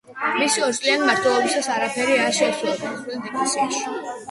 [0.35, 3.89] მისი ორწლიანი მმართველობისას არაფერი არ შეცვლილა დასავლეთის ეკლესიაში.